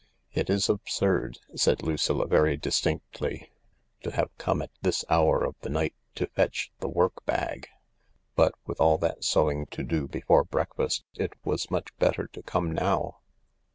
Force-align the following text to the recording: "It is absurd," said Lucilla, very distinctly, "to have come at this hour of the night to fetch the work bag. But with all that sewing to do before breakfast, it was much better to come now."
"It 0.33 0.49
is 0.49 0.67
absurd," 0.67 1.37
said 1.53 1.83
Lucilla, 1.83 2.25
very 2.25 2.57
distinctly, 2.57 3.51
"to 4.01 4.09
have 4.09 4.35
come 4.39 4.63
at 4.63 4.71
this 4.81 5.05
hour 5.11 5.45
of 5.45 5.55
the 5.61 5.69
night 5.69 5.93
to 6.15 6.25
fetch 6.25 6.71
the 6.79 6.89
work 6.89 7.23
bag. 7.27 7.67
But 8.35 8.55
with 8.65 8.81
all 8.81 8.97
that 8.97 9.23
sewing 9.23 9.67
to 9.67 9.83
do 9.83 10.07
before 10.07 10.43
breakfast, 10.43 11.03
it 11.13 11.33
was 11.45 11.69
much 11.69 11.95
better 11.99 12.25
to 12.25 12.41
come 12.41 12.71
now." 12.71 13.19